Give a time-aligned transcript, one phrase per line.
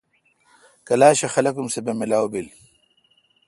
[0.87, 2.47] کلاشہ خلق سہ بہ ملاو بیل۔